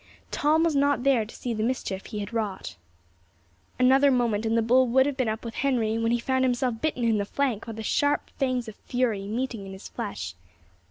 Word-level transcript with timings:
Tom 0.31 0.63
was 0.63 0.75
not 0.75 1.03
there 1.03 1.25
to 1.27 1.35
see 1.35 1.53
the 1.53 1.61
mischief 1.61 2.07
he 2.07 2.17
had 2.17 2.33
wrought. 2.33 2.75
Another 3.77 4.09
moment, 4.09 4.47
and 4.47 4.57
the 4.57 4.63
bull 4.63 4.87
would 4.87 5.05
have 5.05 5.15
been 5.15 5.29
up 5.29 5.45
with 5.45 5.53
Henry, 5.53 5.95
when 5.99 6.11
he 6.11 6.17
found 6.17 6.43
himself 6.43 6.81
bitten 6.81 7.03
in 7.03 7.19
the 7.19 7.23
flank 7.23 7.67
by 7.67 7.73
the 7.73 7.83
sharp 7.83 8.31
fangs 8.31 8.67
of 8.67 8.73
Fury 8.77 9.27
meeting 9.27 9.63
in 9.67 9.73
his 9.73 9.87
flesh. 9.89 10.33